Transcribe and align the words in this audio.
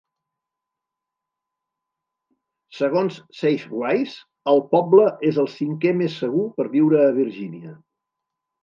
Segons 2.77 3.19
Safewise, 3.43 4.19
el 4.55 4.65
poble 4.75 5.07
és 5.33 5.41
el 5.45 5.53
cinquè 5.61 5.95
més 6.03 6.19
segur 6.25 6.49
per 6.59 6.71
viure 6.79 7.05
a 7.07 7.17
Virgínia. 7.25 7.81